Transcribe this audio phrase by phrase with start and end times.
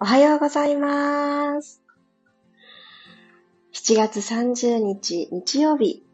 [0.00, 1.82] おはようございます。
[3.72, 6.04] 7月30日日曜日、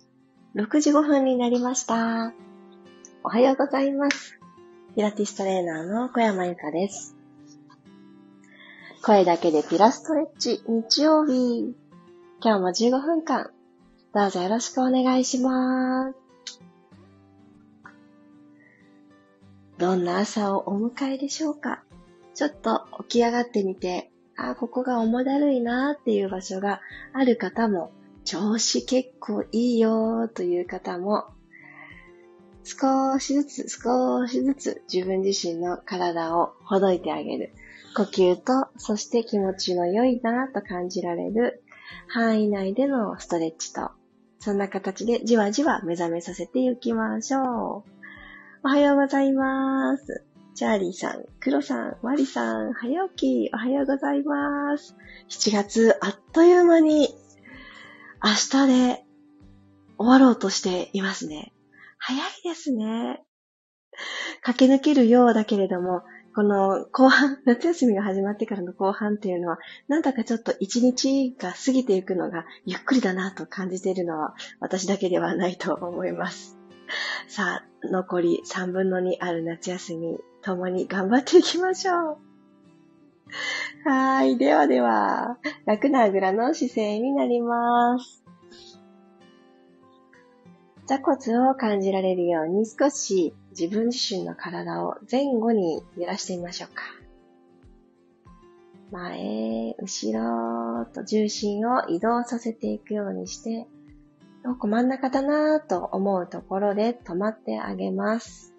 [0.54, 2.32] 6時5分になりました。
[3.22, 4.40] おはようございます。
[4.94, 7.14] ピラティストレーナーの小山由かです。
[9.02, 11.74] 声だけでピラストレッチ日曜日。
[12.42, 13.50] 今日も15分間、
[14.14, 16.16] どうぞよろしくお願いします。
[19.76, 21.82] どんな朝をお迎えでしょうか
[22.34, 26.80] ちょっと起き上がってみて、あ、ここが重だるいなっていう場所が
[27.12, 27.92] ある方も、
[28.24, 31.26] 調子結構いいよという方も、
[32.64, 37.52] 少しずつ少しずつ自分自身の体をほどいてあげる。
[37.94, 41.62] 呼吸と、そして気持ちの良いなと感じられる
[42.08, 43.90] 範囲内でのストレッチと、
[44.40, 47.42] そんな形でじわじわ目覚めさせていきましょう。
[48.64, 50.24] おはようございます。
[50.54, 54.94] チャーリーさん、クロさん、マリさん、早起き、おはようございます。
[55.28, 57.08] 7月、あっという間に、
[58.22, 58.30] 明
[58.62, 59.04] 日で
[59.98, 61.52] 終わろうとしていますね。
[61.98, 63.24] 早いですね。
[64.42, 66.02] 駆け抜けるようだけれども、
[66.36, 76.63] この後半、夏休みが始まってからの後半っていうのは、なんだかちょっと一日が過ぎていくのがゆっくりだなと感じているのは私だけではないと思います。
[77.28, 82.18] さあ、残り3分の2ある夏休み、共に頑張っていきましょう。
[83.88, 84.36] はい。
[84.36, 88.24] ではでは、楽なあぐらの姿勢になります。
[90.86, 96.82] 座骨を感じられるように少し自分自身の体を前後に揺らしてみましょうか。
[98.90, 103.66] 前、後ろと重心を移動させていくようにして、
[104.44, 108.54] どこ真ん中だなぁと思うところで止まってあげます。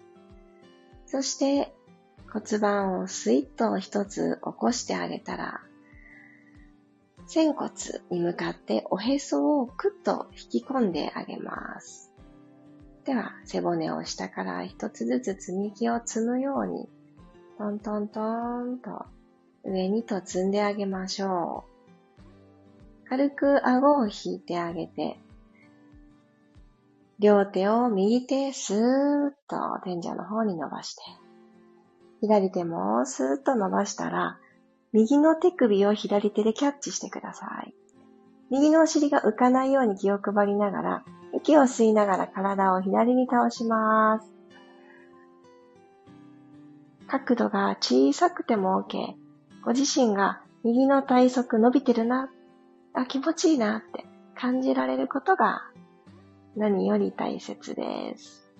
[1.06, 1.72] そして
[2.32, 5.60] 骨盤をスイッと一つ起こしてあげたら、
[7.28, 7.70] 仙骨
[8.10, 12.12] に向かっておへそをクッと引き込んであげます。
[13.04, 16.88] では、背骨を下から一つずつ積み木を積むように、
[17.58, 19.06] トントントーンと
[19.62, 21.64] 上にと積んであげましょ
[23.04, 23.08] う。
[23.08, 25.20] 軽く顎を引いてあげて、
[27.18, 31.02] 両手を右手スーッと天井の方に伸ばして、
[32.20, 34.38] 左手もスーッと伸ばしたら、
[34.92, 37.74] 右の手首を左手でキャッチしてください。
[38.50, 41.04] 右のお尻が浮かないように気を配りながら、
[41.34, 44.30] 息を吸いながら体を左に倒します。
[47.06, 49.14] 角度が小さくても OK。
[49.64, 52.30] ご自身が右の体側伸びてるな、
[52.92, 54.04] あ、気持ちいいなって
[54.34, 55.62] 感じられることが
[56.56, 58.50] 何より大切です。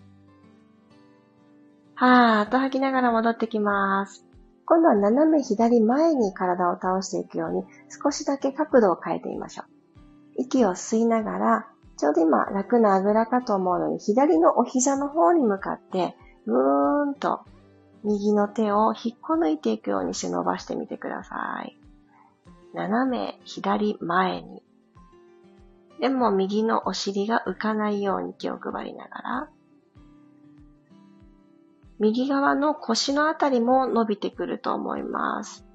[1.94, 4.26] はーっと吐きながら戻ってきます。
[4.66, 9.66] 今度は斜め左前に体を倒していくように少しだけ角度を変えてみましょう。
[10.42, 17.40] 息を吸いながら、ちょうど今楽なあぐらかと思うのに左のお膝の方に向かって、ぐーんと
[18.04, 21.78] 右の手を引っこ抜いていくようにして伸ばしてみてください。
[22.74, 24.66] 斜め左前に。
[26.00, 29.50] でも右のお尻が浮かないように気を配りながら、
[31.98, 35.66] 右側の腰のあたりも伸びてくると思います。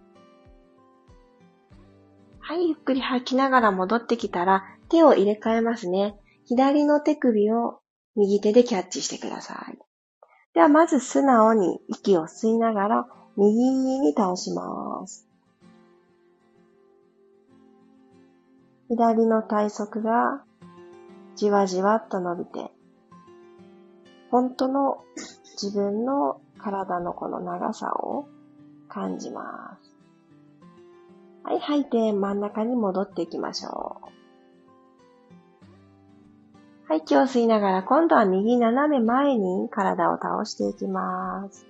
[2.39, 6.19] はい、ゆっくり吐きながら戻ってきたら手を入れ替えますね。
[6.45, 7.79] 左の手首を
[8.15, 9.77] 右手でキャッチしてください。
[10.53, 13.07] ではまず素直に息を吸いながら
[13.37, 15.30] 右に倒します。
[18.91, 20.43] 左の体側が
[21.37, 22.71] じわじわっと伸びて、
[24.29, 25.05] 本当の
[25.53, 28.27] 自分の体のこの長さを
[28.89, 29.93] 感じます。
[31.45, 34.01] はい、吐いて真ん中に戻っていきましょ
[36.89, 36.89] う。
[36.89, 41.65] はい、息を吸いながら今度は右斜め前に体を倒していきます。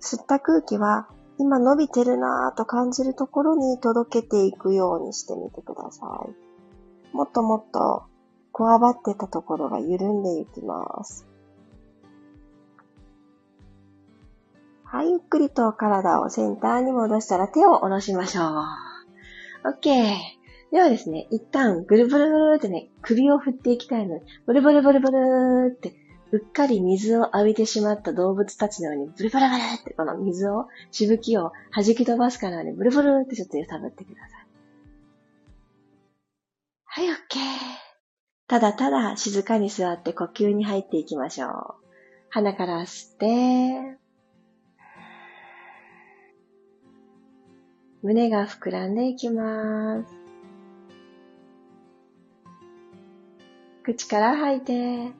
[0.00, 1.08] 吸った空気は
[1.40, 7.16] 今伸びてるなぁと感じるところに届けていくようにしてみてください。
[7.16, 8.02] もっともっと
[8.52, 11.26] こわばってたところが緩んでいきます。
[14.84, 18.44] はい、ゆっくりと体をセンターに戻したら手を下ろしましょう。
[19.64, 20.12] OK。
[20.72, 25.94] ではですね、一旦ぐるぐるぐるってね、首を振っていきたいので、ブルブルブルブルって
[26.32, 34.46] うっかり水を浴びてしまった動物たちのように、ブルブルブルってこの水を、しぶきを弾き飛ばすかのように、ブルブルってちょっと揺さぶってください。
[36.84, 37.42] はい、オッケー。
[38.46, 41.74] ただただ静かに座って呼吸に入っていきましょう。
[42.30, 43.98] 鼻から吸って、
[48.02, 50.20] 胸が膨らんでいきます。
[53.82, 55.12] 口から吐いて、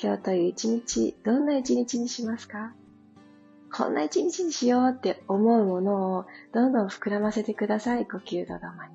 [0.00, 2.72] 今日という一日、どんな一日にしますか？
[3.76, 8.06] こんな一日にしようって思うものをどんどん膨らませてください。
[8.06, 8.90] 呼吸とともに。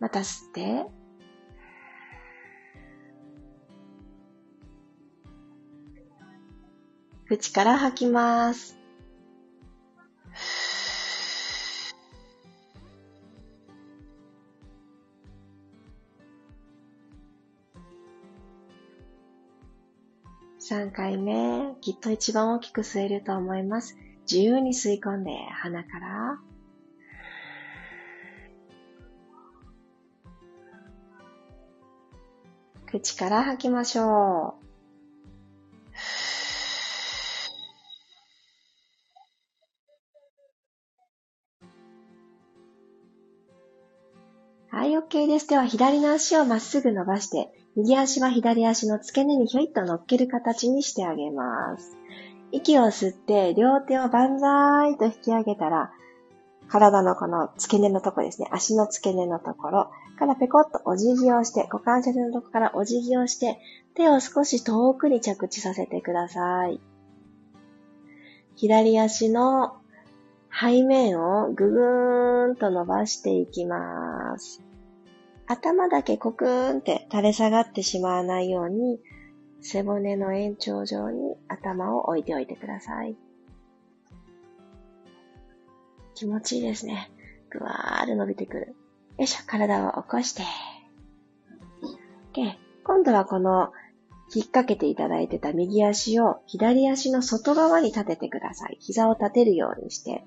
[0.00, 0.86] また吸って。
[7.26, 8.76] 口から吐きます。
[20.70, 23.96] 3回目、きっと一番大きく吸えると思います。
[24.30, 26.38] 自由に吸い込んで、鼻から。
[32.86, 34.69] 口から吐きましょう。
[45.20, 45.46] はい、です。
[45.48, 51.98] では、左の足をまっすぐ伸ばして、右足は左足の付け根にひょいっと乗っける形にしてあげます。
[52.52, 55.92] 息を吸って、両手を万歳と引き上げたら、
[56.68, 58.48] 体のこの付け根のところですね。
[58.50, 63.58] 足の付け根のところからペコッとお辞儀をして、股関節のところからお辞儀をして、
[63.96, 66.80] 手を少し遠くに着地させてください。
[68.56, 69.76] 左足の
[70.50, 74.69] 背面をぐぐーんと伸ばしていきます。
[75.50, 79.00] 頭だけコクーンって垂れ下がってしまわないように、
[79.60, 83.16] 背骨の延長上に頭を置いておいてください。
[86.14, 87.10] 気持ちいいですね。
[87.50, 88.76] ぐわーる伸びてくる。
[89.18, 90.44] よいしょ、体を起こして。
[92.32, 92.54] OK。
[92.84, 93.72] 今度はこの
[94.32, 98.76] 引っ掛けていただいてた右足を左足の外側に立ててください。
[98.78, 100.24] 膝を立てるようにして。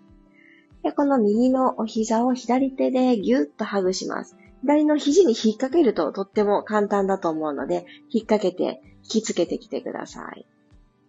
[0.83, 4.35] でこの右のお膝を左手でギュッと外します。
[4.63, 10.45] 左の肘に引っ掛けるととっても簡単だと思うので、引っ掛けて引きつけてきてください。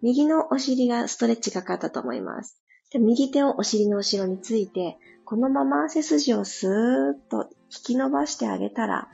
[0.02, 2.60] 右のお尻がストレッチかかったと思います。
[2.94, 9.08] 右手をお尻の後ろについて、このまま背筋をスーッと引き伸ばしてあげたら、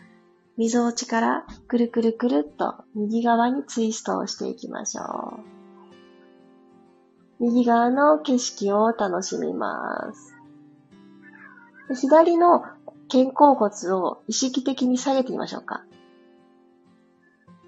[0.56, 5.38] 溝落ちからくるくるくるっと右側にツイストをしていきましょ
[7.40, 7.44] う。
[7.44, 10.34] 右側の景色を楽しみます。
[11.94, 12.62] 左の
[13.10, 15.84] 肩甲骨を意識的に下げてみましょうか。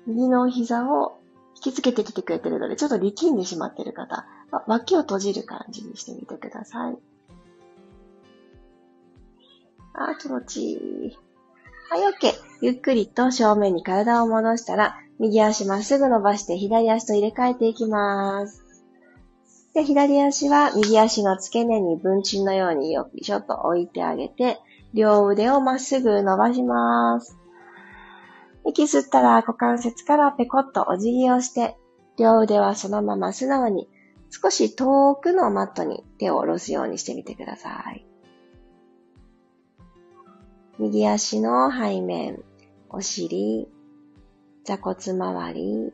[0.06, 1.18] 右の膝を
[1.56, 4.26] 引きつけてきてくれてるので、ちょっと力んでしまっている方、
[4.66, 6.98] 脇を閉じる感じにしてみてください。
[9.94, 11.18] あー、気持ちいい。
[11.90, 12.32] はい、OK。
[12.62, 18.64] ゆっくりと正面に体を戻したら、右足まっすぐ伸ばして左足と入れ替えていきます。
[19.74, 24.58] で、左足は右足の付け根に文鎮のようによいしょと置いてあげて、
[24.94, 27.38] 両腕をまっすぐ伸ばします。
[28.64, 31.76] 息吸ったら股関節からペコッとお辞儀をして、
[32.18, 33.88] 両腕はそのまま素直に
[34.30, 38.06] 少し遠くのマットに手を下ろすようにしてみてください。
[40.78, 42.42] 右足の背面、
[42.88, 43.68] お尻、
[44.64, 45.92] 座骨周り、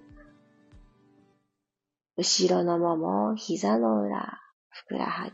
[2.17, 5.33] 後ろのもも、膝の裏、ふくらはぎ、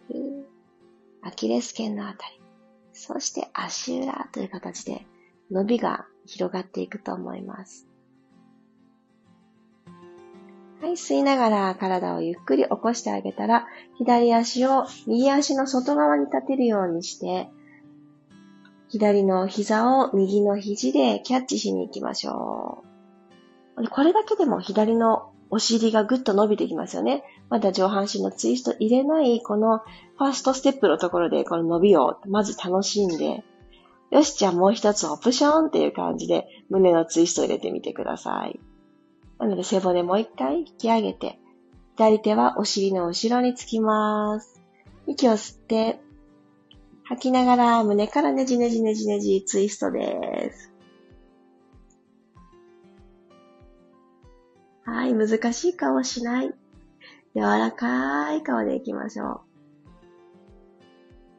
[1.22, 2.43] アキレス腱のあたり、
[2.94, 5.04] そして足裏という形で
[5.50, 7.86] 伸びが広がっていくと思います。
[10.80, 17.48] はい、吸いながら体をゆっくり起こしてあげたら、左足を右足の外側に立てるようにして、
[18.88, 22.84] 左の膝を右の肘でキャッチしに行きましょ
[23.76, 23.88] う。
[23.88, 27.24] これだけでも左のお尻がぐっと伸びてきますよね。
[27.50, 33.44] まだ上半身のツイスト入れない、このファーストステップのところでこの伸びをまず楽しんで、
[34.10, 38.60] よし、じゃあもう一つオプションっていう感じで胸のツイスト入れてみてください。
[39.38, 41.38] なので背骨もう一回引き上げて、
[41.96, 44.60] 左手はお尻の後ろにつきます。
[45.06, 46.00] 息を吸って、
[47.04, 50.72] 吐きながら胸からねじねじねじねじツイストです。
[54.84, 56.54] はい、難しい顔しない。
[57.34, 59.40] 柔らかい顔でいきましょう。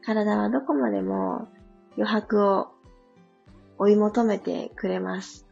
[0.06, 1.48] 体はどこまでも
[1.98, 2.68] 余白を
[3.78, 5.46] 追い求めてくれます。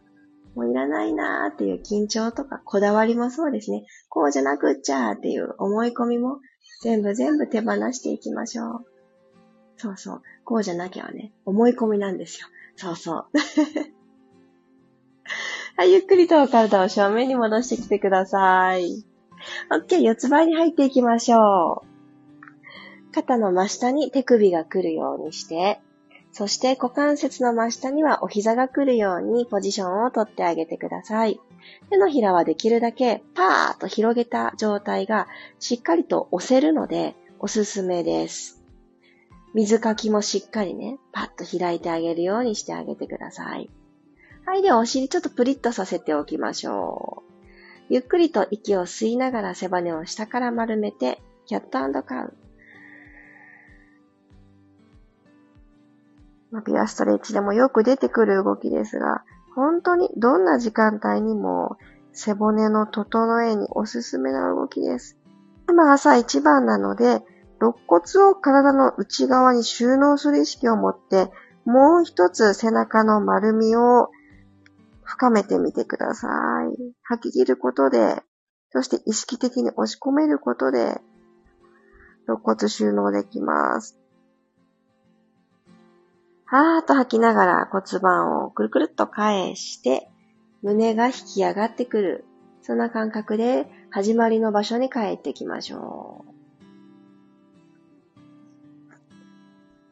[0.55, 3.85] もういらないなーっていう緊張とかこだわりもそうですね。
[4.09, 6.39] こうじゃなくっちゃーっていう思い込みも
[6.81, 8.85] 全部全部手放していきましょう。
[9.77, 10.21] そうそう。
[10.45, 12.47] こうじゃなきゃはね、思い込みなんですよ。
[12.75, 13.25] そうそう。
[15.75, 19.03] はい、ゆっくりと体を正面に戻してきてください。
[19.69, 23.13] OK、四つ倍に入っていきましょう。
[23.13, 25.79] 肩の真下に手首が来るようにして、
[26.31, 31.39] そして股関節の真下にはお膝が来るようにポジションをとってあげてください。
[31.91, 35.27] 手のひらはできるだけパーッと広げた状態が
[35.59, 38.63] しっかりと押せるのでおすすめです。
[39.53, 43.69] 水かきもしっかりね、パッと開いてあげるようにしてあげてください。
[44.45, 47.32] はい、ではお尻ちょっとプリッとさせておきましょう。
[47.89, 52.33] ゆっくりと息を吸いながら背骨を下から丸めて、キャットカウ。
[56.51, 59.23] まあ、ピアストレッチでもよく出てくる動きですが、
[59.55, 61.77] 本当にどんな時間帯にも
[62.13, 65.17] 背骨の整えにおすすめな動きです。
[65.67, 67.23] 今朝一番なので、
[67.59, 71.31] 肋骨を体の内側に収納する意識を持って、
[71.65, 74.09] もう一つ背中の丸みを
[75.13, 76.93] 深めてみてください。
[77.03, 78.24] 吐き切ることで、
[78.72, 81.00] そして意識的に押し込めることで、
[82.27, 84.00] 肋骨収納できます。
[86.46, 90.10] はーっと吐きながら骨盤をくるくるっと返して、
[90.63, 92.25] 胸が引き上がってくる。
[92.63, 96.34] そんな感覚で始まりの場所に帰ってきましょう。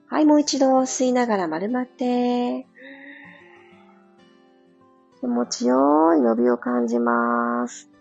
[0.08, 2.66] はい、もう一度吸いながら丸まって、
[5.22, 7.92] 気持ちよい伸びを感じます。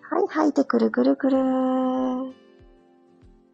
[0.00, 1.36] はい、吐いてくるくるくる。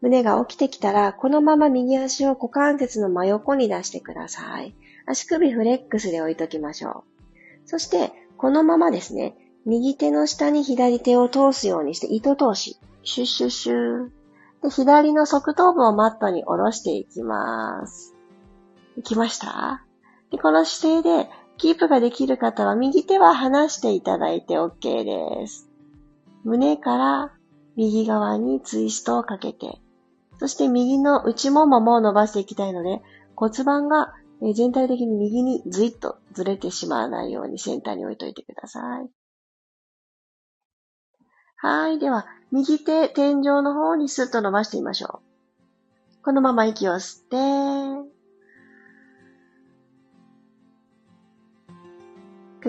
[0.01, 4.75] 胸が起きてきたら、このまま右足を股関節の真横に出してください。
[5.07, 7.03] 足首フレックスで置いときましょ
[7.65, 7.67] う。
[7.67, 12.77] そして、このままですね、右手の下に左手を通すようにして糸通し。
[13.01, 14.09] シュッシュッシュ。
[14.61, 18.13] で、左の側頭部をマットに下ろしていきます。
[18.97, 19.83] いきました
[20.31, 25.69] でこの姿勢でキープができる方は右手は離していただいて OK です。
[26.45, 27.33] 胸から
[27.75, 29.79] 右側にツイストをかけて、
[30.39, 33.01] そして右の内ももも伸ばしていきたいので、
[33.35, 34.13] 骨盤が
[34.53, 39.09] 全体的に右にずいっとずれてしまわないようにセンターに置いといてください。
[41.57, 41.99] はい。
[41.99, 45.19] では、右手天井の方にスッと伸ばしてみましょ
[46.21, 46.23] う。
[46.23, 48.08] このまま息を吸って、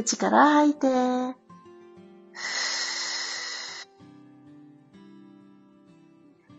[0.02, 0.88] 口から吐いて、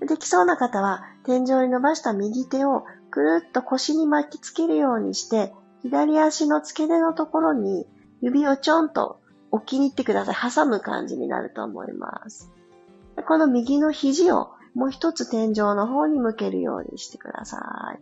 [0.05, 7.87] できそうな方は、天井に伸ばした右手をくるっと腰に巻きつけるようにして、左足の付け根のところに
[8.21, 9.19] 指をちょんと
[9.49, 10.35] 置きに行ってください。
[10.35, 12.51] 挟む感じになると思います。
[13.27, 17.99] この右の肘をもう一つ天井の方に向けるようにしてください。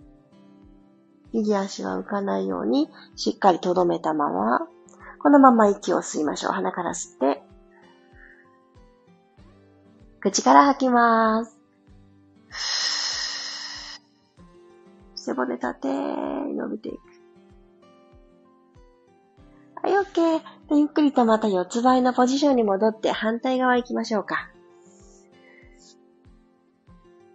[1.31, 4.67] 右足は浮かないようにしっかり留めたまま、
[5.21, 6.51] このまま息を吸いましょう。
[6.53, 7.43] 鼻から吸って、
[10.21, 11.59] 口から吐きます。
[15.15, 16.99] 背骨立て、伸びていく。
[19.81, 20.41] はい、OK。
[20.71, 24.49] ゆっくりとまた四つ倍のポジションに戻って反対側行きましょうか。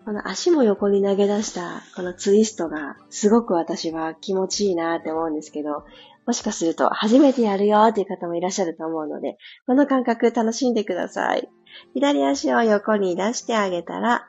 [0.05, 5.85] この足も横に投げ出したこのツイストがすごく私は気持ちいいなって思うんですけど、
[6.27, 11.49] もしかすると初めてやるよっていう方もいらっしゃると思うので、この感覚楽しんでください。
[11.95, 14.29] 左足を横に出してあげたら、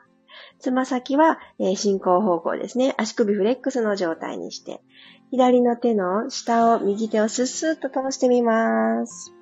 [0.58, 1.38] つま先は、
[1.76, 2.94] 進行方向ですね。
[2.98, 4.82] 足首フレックスの状態にして、
[5.30, 9.32] 左の手の下を、右手をスッスッと通してみます。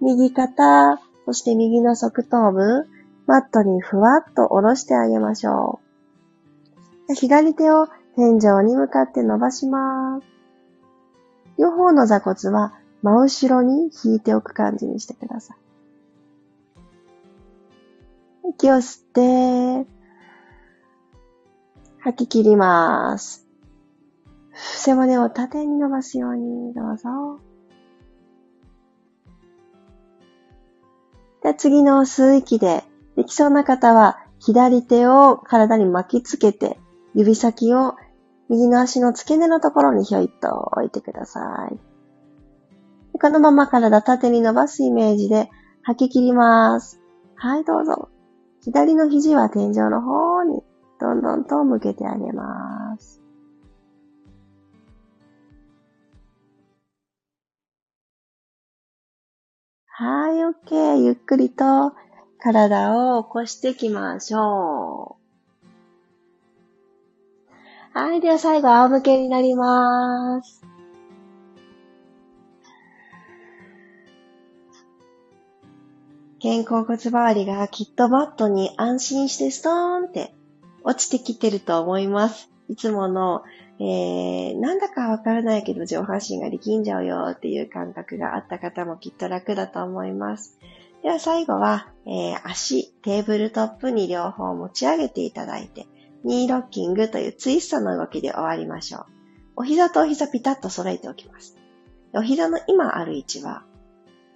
[0.00, 2.86] 右肩、そして右の側頭部、
[3.26, 5.80] マットにふわっと下ろしてあげましょ
[7.08, 7.14] う。
[7.14, 10.31] 左手を天井に向かって伸ばします。
[11.62, 15.56] 両方の座骨は真後ろに引いておく感じにしてください。
[18.50, 19.88] 息を吸って、
[22.00, 23.46] 吐き切ります。
[24.52, 27.38] 背骨を縦に伸ばすようにどうぞ。
[31.44, 32.82] で次の吸う息で、
[33.14, 36.80] できそうな方は左手を体に巻きつけて、
[37.14, 37.94] 指先を
[38.52, 41.78] 右の足の付け根のところにひょいっと置いてください。
[43.18, 45.48] このまま体縦に伸ばすイメージで
[45.82, 47.00] 吐き切ります。
[47.34, 48.10] はい、どうぞ。
[48.62, 50.62] 左の肘は天井の方に
[51.00, 53.22] どんどんと向けてあげます。
[59.86, 61.02] はい、OK。
[61.02, 61.94] ゆっくりと
[62.38, 65.21] 体を起こしていきましょう。
[67.94, 70.62] はい、では最後、仰向けになります。
[76.42, 80.34] 肩甲骨周りがきっとマットに安心してストーンって
[80.82, 82.50] 落ちてきてると思います。
[82.70, 83.42] いつもの、
[83.78, 90.58] えー、なんだかわからないけど上半身が力んじゃうよっていう感覚があった方もきっと楽だと思います。
[91.02, 95.86] では最後は、えー、足、テーブルトップに両方持ち上げていただいて、
[96.24, 99.06] ニーロッキングというツイストの動きで終わりましょう。
[99.56, 101.56] お膝とお膝ピタッと揃えておきます。
[102.14, 103.64] お膝の今ある位置は、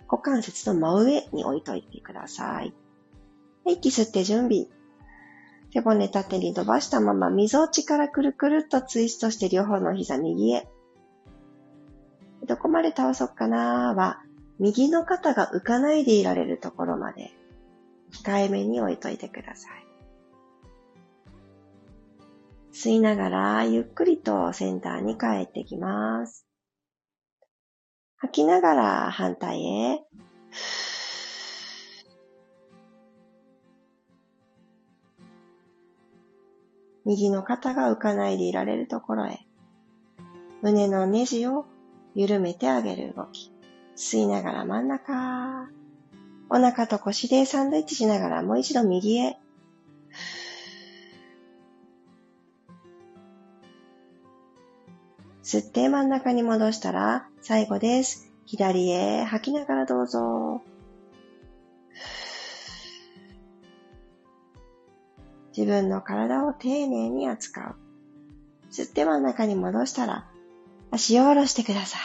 [0.09, 2.75] 股関節の真上に置いといてください。
[3.67, 4.67] 息吸って準備。
[5.73, 10.69] 背骨縦に伸ばしたまま、溝落ちからくるくるっとツイストして両方の膝右へ。
[12.47, 14.23] どこまで倒そうかなは、
[14.59, 17.33] 右の肩が浮かないでいられるところまで、
[18.13, 19.86] 控えめに置いといてください。
[22.77, 26.45] 吸いながら、ゆっくりとセンターに帰ってきます。
[28.19, 30.05] 吐きながら反対へ。
[37.07, 39.47] 右の肩が浮かないでいられるところへ。
[40.61, 41.65] 胸のネジを
[42.15, 43.51] 緩めてあげる動き。
[43.97, 45.71] 吸いながら真ん中。
[46.51, 49.39] お腹と腰でサンドイッチしながらもう一度右へ。
[55.47, 58.33] 吸って真ん中に戻したら最後です。
[58.47, 60.61] 左へ吐きながらどうぞ。
[65.57, 68.73] 自分の体を丁寧に扱う。
[68.73, 70.27] 吸って真ん中に戻したら
[70.91, 72.01] 足を下ろしてください。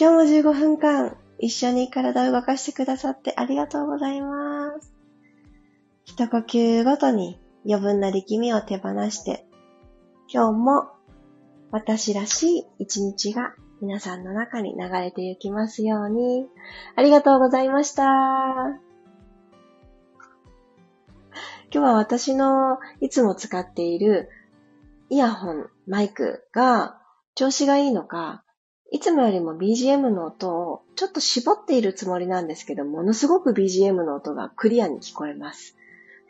[0.00, 4.90] 今日も15分間一緒に体を動かしてくださってありがとうございます。
[6.06, 9.44] 一呼吸ごとに余分な力みを手放して、
[10.32, 10.95] 今日も
[11.70, 16.46] 私らしい一日が皆さんの中に流れていきますように。
[16.94, 18.04] ありがとうございました。
[21.72, 24.30] 今日は私のいつも使っている
[25.10, 26.98] イヤホン、マイクが
[27.34, 28.44] 調子がいいのか、
[28.92, 35.76] いつもよりも BGM の音をちょっと絞っているつもりなんですけど、ものすごく BGM の音がクリアに聞こえます。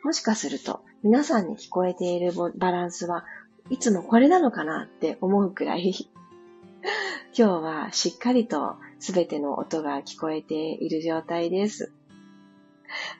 [0.03, 3.25] もしかすると皆さんに聞こえているバランスは
[3.69, 5.93] いつもこれなのかなって思うくらい
[7.37, 11.91] 今日はしっかりとすべての音が聞こえている状態です。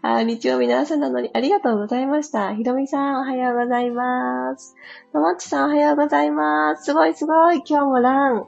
[0.01, 2.55] あ、日曜日の朝なのにありがとうございました。
[2.55, 4.75] ひろみさんおはようございます。
[5.11, 6.85] ともっちさんおはようございます。
[6.85, 7.57] すごいすごい。
[7.57, 8.47] 今日もラン。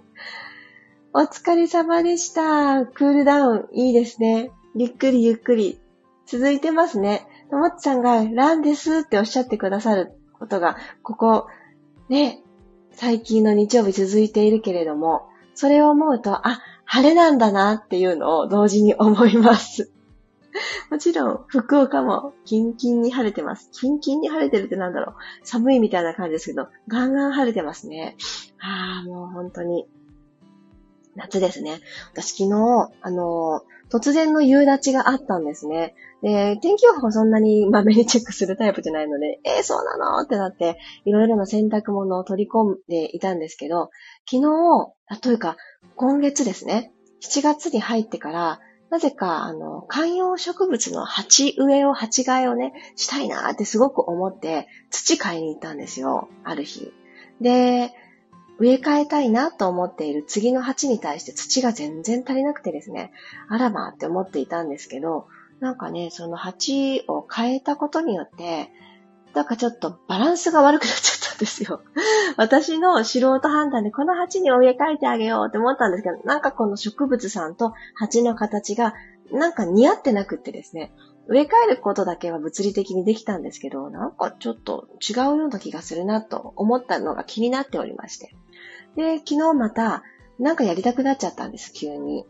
[1.12, 2.86] お疲れ様でした。
[2.86, 4.52] クールダウン、いいですね。
[4.76, 5.80] ゆっくりゆっくり。
[6.26, 7.28] 続いてますね。
[7.50, 11.48] ともっちさんがランですっておっしゃってくださることが、ここ、
[12.10, 12.42] ね、
[12.92, 19.92] 最近の日曜日続いているけれども、それを思うと、あ、晴れなんだなっていうのを同時に思います。
[20.90, 23.70] もちろん、福岡もキンキンに晴れてます。
[23.72, 25.16] キンキンに晴れてるってなんだろう。
[25.44, 28.16] 寒いみたいな感じですけど、ガンガン晴れてますね。
[28.60, 29.88] ああ、もう本当に
[31.20, 31.80] 夏ですね。
[32.14, 35.96] 私昨日、あの、突然の夕立があったんですね。
[36.22, 43.90] で、天気予報そんなにまめにチェックするタイプじゃないので、えー、そうなのってなって、いろいろな洗濯物を取り込んでいたんですけど、
[44.30, 45.58] 昨日、あというか、
[45.96, 56.92] 今月ですね、7月に入ってから、なぜか、あの、観葉植物の鉢植えを、鉢替えをね、したいなーってすごく思って、土買いに行ったんですよ、ある日。
[57.40, 57.92] で、
[58.60, 63.12] 植え替えたいなと思っている次の鉢に対して土が全然足りなくてですね、
[63.48, 65.28] あらまって思っていたんですけど、
[65.60, 68.70] なんかね、その鉢を変えたことによって、
[69.34, 71.82] なんかちょっとバランスが悪くなっちゃったんですよ。
[72.38, 78.94] 私の素人判断でこの鉢に植え替えてあげようって思ったんですけど、なんかこの植物さんと鉢の形が
[79.32, 80.94] なんか似合ってなくってですね、
[81.28, 88.36] 植え替えることだけは物理的にできたんですけど、なんかちょっと違うような気がするなと思ったのが気になっておりまして。
[88.96, 90.04] で、昨日また、
[90.40, 92.26] なんかやりたくなっちゃったんです、急に。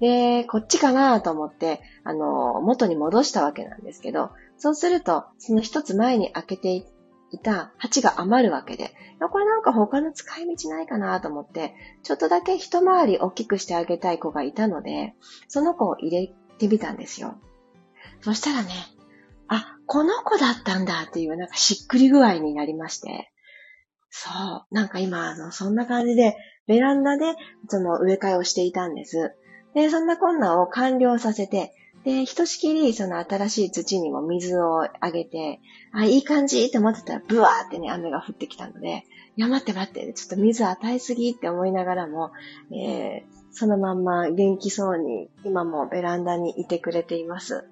[0.00, 8.94] で、こっちかなと思って、あの、元に戻したわけなんですけど、そうすると、その一つ前に開けていた鉢が余るわけで、
[9.30, 15.14] これなんか他の使い道ないかなと思って、ちょっとだけ一回り大きくしてあげたい子がいたので、
[15.48, 17.38] その子を入れてみたんですよ。
[18.20, 18.70] そしたらね、
[19.48, 23.31] あ、この子だったんだっていうなんかしっくり具合になりまして、
[24.14, 24.28] そ
[24.70, 24.74] う。
[24.74, 27.34] なんか今、あの、そんな感じで、ベランダで、
[27.68, 29.32] その植え替えをしていたんです。
[29.74, 31.72] で、そんな困難を完了させて、
[32.04, 35.60] で、ひとしきり、その新しい土にも水をあげて、
[35.92, 39.04] あ、いい感じって思ってたら、ブワーってね、雨が降ってきたので、
[39.36, 42.32] いや、待って待って、ちょっと水与えすぎって思いながらも、
[42.70, 47.64] えー、そのまんま元気そうに今もベランダにいてくれています。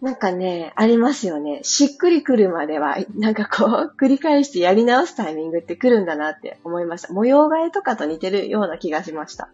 [0.00, 1.60] なんかね、ありますよね。
[1.64, 7.12] しっくりくるまでは、なんかこう、 繰り返してやり直すタイミングって来るんだなって思いました。
[7.12, 9.50] 模様替えとかと似てるような気がしました。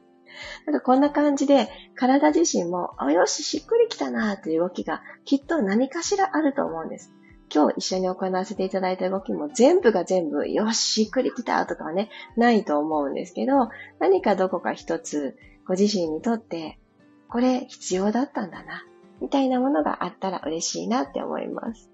[0.66, 7.14] なんかこんな感じで、体自身も、あ、よし、しっくりきたなーっていう動きが、きっと何かしらあると思うんです。
[7.54, 16.78] 今日一緒に行わせていただいた動きも全部が全部、よし、しっくりきたとかはね、ないと思うんですけど、何かどこか一つ、ご自身にとって、
[17.28, 18.84] これ必要だったんだな。
[19.24, 21.88] みたいなものがあったら嬉しいなって思います。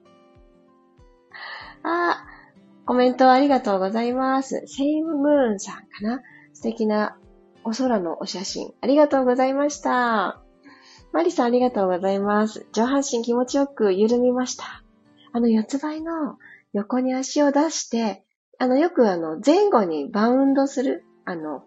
[1.84, 2.24] あ、
[2.86, 4.64] コメントありがとうございます。
[4.66, 6.22] セイムムーンさんかな？
[6.52, 7.16] 素敵な
[7.62, 8.72] お空のお写真。
[8.80, 10.42] ありがとうございました。
[11.12, 12.66] マリさんありがとうございます。
[12.72, 14.82] 上半身気持ちよく緩みました。
[15.32, 16.36] あの四つ倍の
[16.72, 18.24] 横に足を出して、
[18.58, 21.62] あのよくあの前後にバウンドする、あの、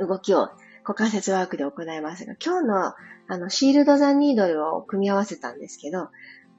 [0.00, 0.48] 動きを
[0.82, 2.94] 股関節ワークで行いますが、今日の
[3.32, 6.10] あの、シールドザニードルを組み合わせたんですけど、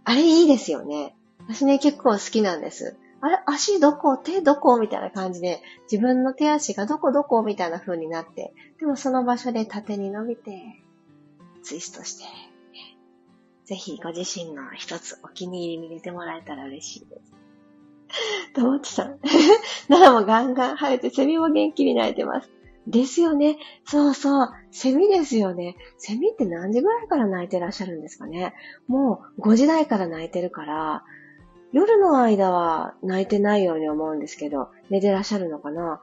[0.06, 1.16] あれいいですよね。
[1.48, 2.98] 私ね、結構好きなんです。
[3.22, 10.82] あれ足どこ手どこみたいな感じで、自分の手足がどこどこみたいな風になって、でもその場所で縦に伸びて、
[11.62, 12.24] ツイストして、
[13.66, 18.54] ぜひご自身の一つお気に入りに入れてもらえたら嬉しいです。
[18.56, 19.20] ともちさん。
[19.90, 22.50] 奈良もガンガン生えて、セミも元気に鳴いてます。
[22.88, 23.58] ですよね。
[23.86, 24.50] そうそう。
[24.72, 25.76] セミですよね。
[25.98, 28.54] セミって何時ぐらいから鳴いてらっしゃるんですかね。
[28.88, 31.04] もう5時台から鳴いてるから、
[31.72, 36.02] 夜の間は泣いてないように思うんですけど、寝てらっしゃるのかな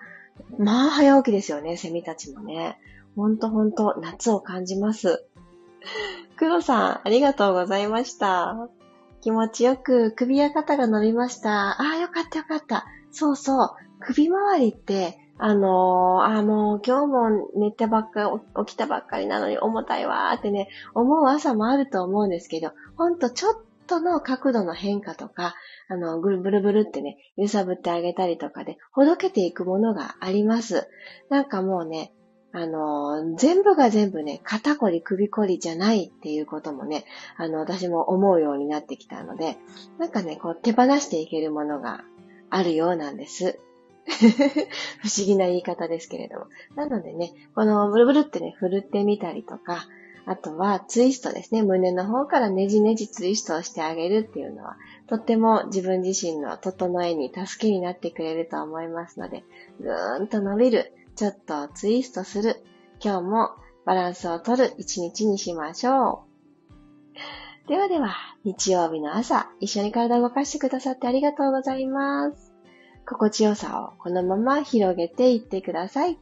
[0.59, 2.79] まあ早起きですよね、セミたちもね。
[3.15, 5.25] ほんとほんと、夏を感じます。
[6.37, 8.69] 黒さん、ありがとうございました。
[9.21, 11.81] 気持ちよく首や肩が伸びました。
[11.81, 12.87] ああ、よかったよかった。
[13.11, 13.71] そうそう。
[14.01, 18.31] 首周りってあのー、あ、もう今日も寝てばっか、
[18.67, 23.55] 起きたばっかりなのに重たいわーってね、思う朝もあると思うんですけど、ほんとちょっ
[23.87, 25.55] との角度の変化とか、
[25.89, 30.89] あの、ぐるブルブルってね、揺さぶってあげたりとかで、ほどけていくものがあります。
[31.31, 32.13] なんかもうね、
[32.53, 37.05] あの、全部が全部ね、肩こり、首こりじゃないっていうこともね、
[37.37, 39.57] あの、私も思うようになってきたので、
[39.99, 42.05] なんかね、こう手放していけるものが
[42.51, 43.59] あるようなんです。
[45.03, 46.47] 不思議な言い方ですけれども。
[46.75, 49.87] なのでね、このブルブルってね、振るってみたりとか、
[50.27, 51.63] あとはツイストですね。
[51.63, 59.45] 胸の方からねじねじツイストをしてあげるっていうのは、とっても自分自身の整えに助けになってくれると思いますので、
[59.81, 62.63] ぐーんと伸びる、ちょっとツイストする、
[63.03, 63.51] 今日も
[63.85, 66.25] バランスをとる一日にしましょ
[67.67, 67.69] う。
[67.69, 72.50] ではでは、日曜日の朝、一緒に体を動かしてくださってありがとうございます。
[73.11, 76.17] 心地よさをこのまま広げていってください。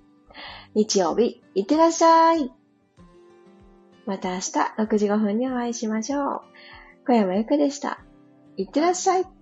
[0.74, 2.50] 日曜日、いってらっしゃい。
[4.06, 4.40] また明日
[4.78, 6.40] 6時5分にお会いしましょう。
[7.06, 8.00] 小山ゆくでした。
[8.56, 9.37] いってらっしゃい。